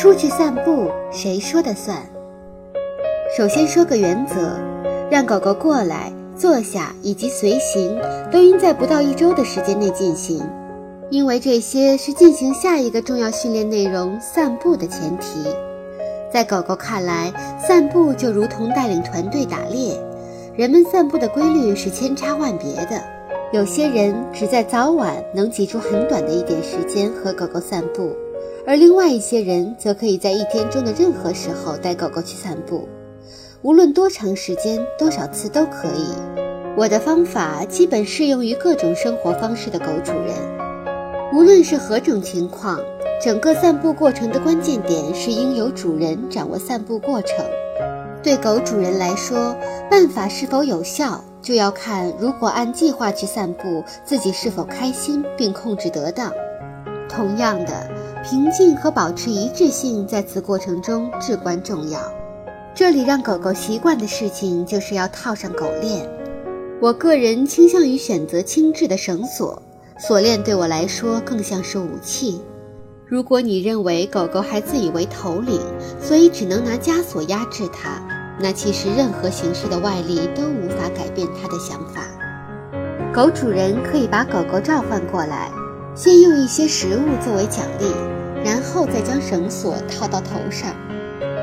[0.00, 1.96] 出去散步，谁说的算？
[3.36, 4.56] 首先说个原则，
[5.10, 7.98] 让狗狗过来、坐下以及随行，
[8.30, 10.40] 都应在不到一周的时间内进行，
[11.10, 15.40] 因为这些是进行下一个重要训练内容——散步的前提。
[16.32, 20.00] 在狗狗看来，散步就如同带领团队打猎。
[20.54, 23.02] 人们散步的规律是千差万别的，
[23.52, 28.12] 有些人只在早晚能挤出很短的一点时间和狗狗散步，
[28.66, 32.88] 而另外一些人则可以在一天中的任何时候带狗狗去散步，
[33.62, 36.06] 无论多长时间、多少次都可以。
[36.76, 40.34] 我的方法基本适用于各种生活方式的狗主人，
[41.32, 42.80] 无论是何种情况。
[43.20, 47.44] 整个散步过程的关键点是应由主人掌握散步过程。
[48.22, 49.56] 对狗主人来说，
[49.90, 56.32] 办法是否有效，就要看如果按计划去散步，自己是否开心并控制得当。
[57.08, 57.90] 同样的，
[58.30, 61.98] 平静和保持一致性在此过程中至关重要。
[62.74, 66.06] 这里让狗狗习惯的事情就是要套上狗链。
[66.78, 69.62] 我个人倾向于选择轻质的绳索，
[69.98, 72.42] 锁链对我来说更像是武器。
[73.06, 75.58] 如果你认为狗狗还自以为头领，
[75.98, 77.98] 所以只能拿枷锁压制它，
[78.38, 82.02] 那其实任何形式的外力都无法改变它的想法。
[83.10, 85.50] 狗主人可以把狗狗召唤过来，
[85.94, 87.86] 先用一些食物作为奖励，
[88.44, 90.74] 然后再将绳索套到头上。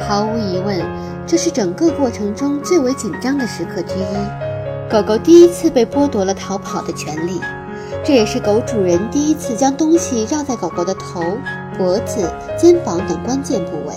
[0.00, 0.80] 毫无疑问，
[1.26, 4.90] 这是整个过程中最为紧张的时刻之一。
[4.90, 7.40] 狗狗第一次被剥夺了逃跑的权利。
[8.04, 11.22] 这也是狗主人第一次将东西绕在狗狗的头、
[11.76, 13.94] 脖子、肩膀等关键部位。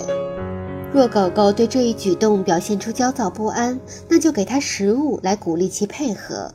[0.92, 6.52] 若狗狗对这一举动表现出焦躁不安，那就给它食物来鼓励其配合。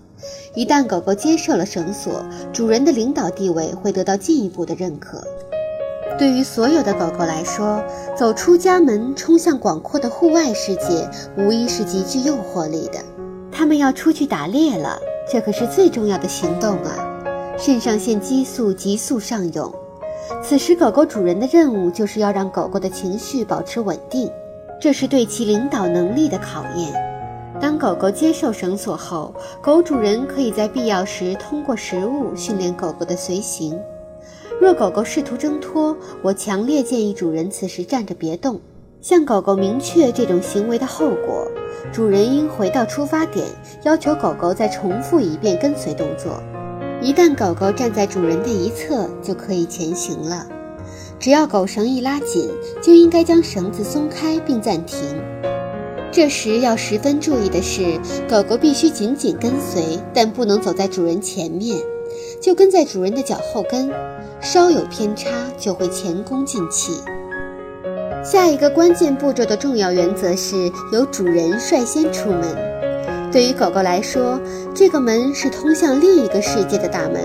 [0.53, 5.23] 一旦狗狗接受了绳索，主人的领导地位会得到进一步的认可。
[6.17, 7.83] 对于所有的狗狗来说，
[8.15, 12.99] 走出家门，冲向广阔的户外世界，无疑是极具诱惑力的。
[13.51, 14.97] 它们要出去打猎了，
[15.29, 17.11] 这可是最重要的行动啊！
[17.57, 19.73] 肾上腺激素急速上涌，
[20.41, 24.31] 此时狗狗主人的任务就是要让狗狗的情绪保持稳定，
[24.79, 26.93] 这是对其领导能力的考验。
[27.59, 33.77] 当狗狗接受绳索后，狗主人可以在必要时通过食物训练狗狗的随行。
[34.65, 38.59] 若狗狗试图挣脱，我强烈建议主人此时站着别动，
[38.99, 41.47] 向狗狗明确这种行为的后果。
[41.93, 43.45] 主人应回到出发点，
[43.83, 46.41] 要求狗狗再重复一遍跟随动作。
[46.99, 50.47] 一旦狗狗站在主人的一侧，就可以前行了。
[51.19, 52.49] 只要狗绳一拉紧，
[52.81, 54.97] 就应该将绳子松开并暂停。
[56.11, 61.77] 这时要十分注意的是，狗狗必须紧紧跟随，但不能走在主人前面，
[62.45, 63.89] 就跟在主人的脚后跟。
[64.39, 67.01] 稍有偏差，就会前功尽弃。
[68.23, 72.43] 下一个关键步骤的重要原则是由主人率先出门。
[73.31, 74.39] 对于狗狗来说，
[74.75, 77.23] 这个门是通向另一个世界的大门，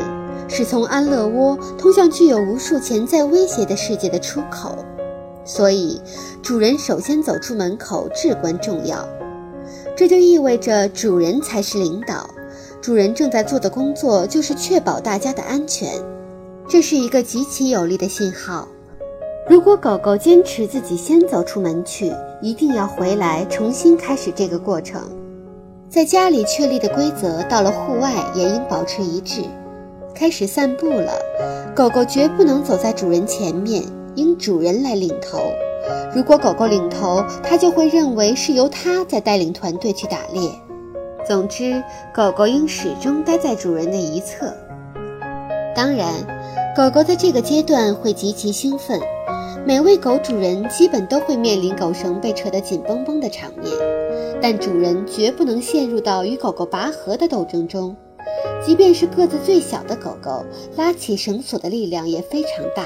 [0.48, 4.78] 是从安乐窝通向具有无数潜在威胁的世界的出口。
[5.44, 6.00] 所以，
[6.42, 9.06] 主人首先走出门口至关重要。
[9.94, 12.26] 这就意味着主人才是领导，
[12.82, 15.92] 主人正在做的工作就是确保大家的安全。
[16.66, 18.66] 这是一个极其有力的信号。
[19.48, 25.02] 如果狗狗坚持自己先走出门去，一定要回来重新开始这个过程。
[25.88, 29.42] 在家里确立的规则，到了户外也应保持一致。
[30.14, 31.12] 开始散步了，
[31.74, 33.82] 狗狗绝不能走在主人前面，
[34.14, 35.40] 应主人来领头。
[36.14, 40.48] 如果狗狗领头，它就会认为是由它在带领团队去打猎。
[41.30, 41.80] 总之，
[42.12, 44.52] 狗狗应始终待在主人的一侧。
[45.76, 46.12] 当然，
[46.76, 48.98] 狗狗在这个阶段会极其兴奋。
[49.64, 53.72] 每位狗主人基本都会面临狗绳被扯得紧绷绷的场面，
[54.42, 57.94] 但主人绝不能陷入到与狗狗拔河的斗争中。
[58.66, 60.44] 即便是个子最小的狗狗，
[60.76, 62.82] 拉起绳索的力量也非常大，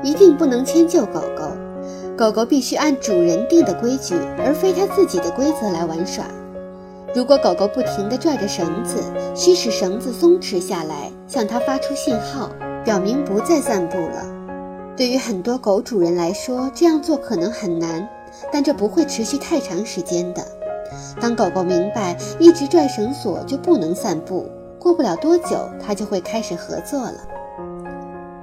[0.00, 1.42] 一定不能迁就狗狗。
[2.16, 6.24] 狗狗必须按主人定的规矩，而非它自己的规则来玩耍。
[7.14, 8.96] 如果狗狗不停地拽着绳子，
[9.36, 12.50] 需使绳子松弛下来，向它发出信号，
[12.84, 14.26] 表明不再散步了。
[14.96, 18.08] 对于很多狗主人来说，这样做可能很难，
[18.52, 20.44] 但这不会持续太长时间的。
[21.20, 24.46] 当狗狗明白一直拽绳索就不能散步，
[24.80, 27.14] 过不了多久，它就会开始合作了。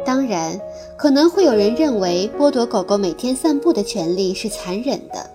[0.06, 0.58] 当然，
[0.98, 5.30] 可能会有人认为剥夺狗狗每天散步的权利是残忍的，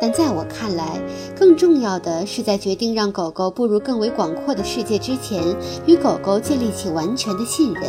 [0.00, 1.00] 但在我看来，
[1.38, 5.42] 更重要的是在决定让狗狗步入更为广阔的世界之前，
[5.86, 7.84] 与狗狗建立起完全的信任。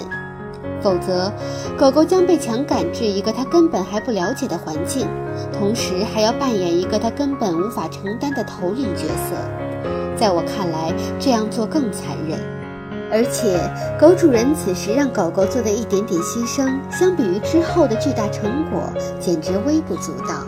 [0.82, 1.32] 否则，
[1.78, 5.08] 狗狗将被强赶至一个它根本还不了解的环境，
[5.52, 9.36] 同时还要扮演一个它根本无法承担的头领角色。
[10.16, 12.40] 在我看来，这样做更残忍。
[13.12, 13.60] 而且，
[14.00, 18.82] 狗主人此时让狗狗做的一点点牺牲，相比于之后的巨大成果，
[19.20, 20.44] 简直微不足道。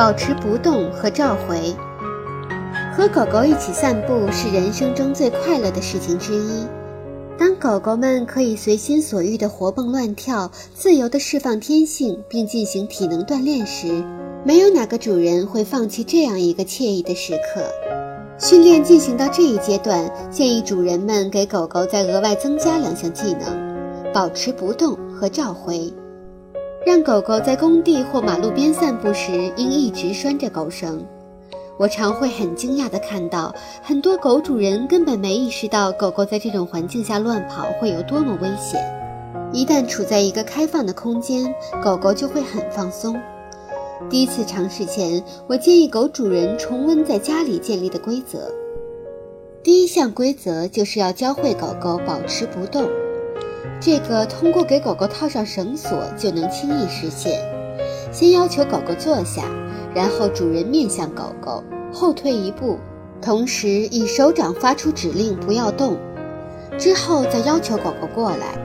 [0.00, 1.74] 保持不动和召回，
[2.96, 6.64] 和狗狗一起散步是人生中最快乐的事情之一。
[7.38, 14.02] 当狗狗们可以随心所欲地活蹦乱跳，自由地释放天性，并进行体能锻炼时，
[14.42, 17.62] 没有哪个主人会放弃这样一个惬意的时刻。
[18.38, 25.92] 训练进行到这一阶段，建议主人们给狗狗再额外增加两项技能：保持不动和召回。
[26.86, 31.04] 让狗狗在工地或马路边散步时，应一直拴着狗绳。
[31.78, 38.80] 我常会很惊讶地看到，很多狗主人根本没意识到狗狗在这种环境下乱跑会有多么危险。
[39.52, 43.20] 一旦处在一个开放的空间，狗狗就会很放松。
[44.08, 48.50] 第一次尝试前，我建议狗主人重温在家里建立的规则。
[49.62, 52.88] 第一项规则就是要教会狗狗保持不动。
[53.80, 57.40] 这个通过给狗狗套上绳索就能轻易实现。
[58.12, 59.44] 先要求狗狗坐下，
[59.94, 61.62] 然后主人面向狗狗
[61.92, 62.78] 后退一步，
[63.22, 65.96] 同时以手掌发出指令不要动，
[66.78, 68.58] 之后再要求狗狗过来，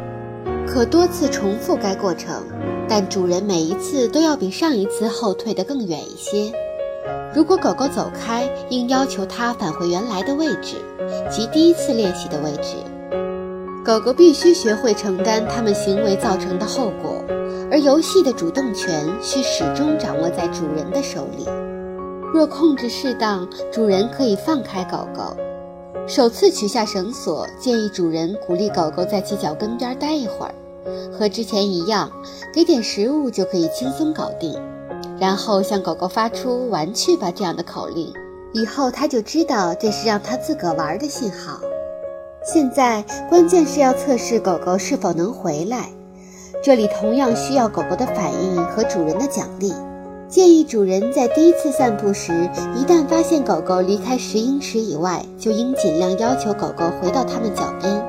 [0.67, 2.43] 可多次重复该过程，
[2.89, 6.51] 但主人每一次都要比上一次后退得更远一些。
[7.35, 10.77] 如果狗狗走开，应要求它返回原来的位置，
[11.29, 12.77] 即第一次练习的位置。
[13.85, 17.23] 狗狗必须学会承担它们行为造成的后果，
[17.69, 21.45] 而游戏的主动权需始终掌握在主人的手里。
[22.33, 25.37] 若控制适当，主人可以放开狗狗。
[26.07, 30.55] 首次取下绳索，建议主人鼓励狗狗在其脚跟边待一会儿，
[31.11, 32.09] 和之前一样，
[32.51, 34.59] 给点食物就可以轻松搞定。
[35.19, 38.11] 然后向狗狗发出“玩去吧”这样的口令，
[38.51, 41.59] 以后它就知道这是让它自个玩的信号。
[42.45, 45.89] 现在关键是要测试狗狗是否能回来，
[46.63, 49.73] 这里同样需要狗狗的反应和主人的奖励。
[50.27, 58.05] 建议主人在第一次散步时，一旦发现狗狗离开十英尺以外，就应尽量要求狗狗回到它们脚边。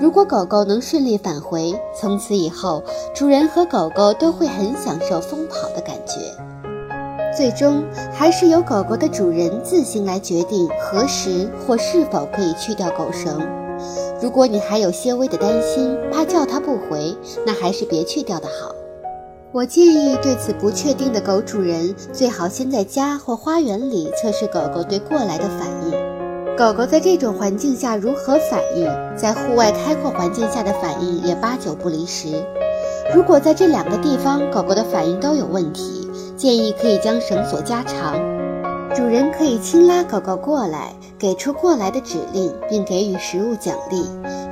[0.00, 2.80] 如果狗狗能顺利返回，从此以后，
[3.12, 6.20] 主人和狗狗都会很享受疯跑的感觉。
[7.36, 7.82] 最终
[8.12, 13.63] 还是由狗狗的主人自行来决定何时或是否可以去掉狗绳。
[14.22, 17.14] 如果你还有些微的担心，怕叫它不回，
[17.46, 18.74] 那还是别去掉的好。
[19.52, 26.56] 我建议对此不确定的狗主人，最好先在家或花园里测试狗狗对过来的反应。
[26.56, 32.28] 狗狗在这种环境下如何反应，在户外开阔环境下的反应也八九不离十。
[33.14, 38.14] 如果在这两个地方狗狗的反应都有问题，建议可以将绳索加长。
[38.94, 44.04] 主人可以轻拉狗狗过来，给出过来的指令，并给予食物奖励，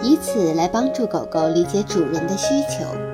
[0.03, 3.12] 以此来帮助狗狗理解主人的需求。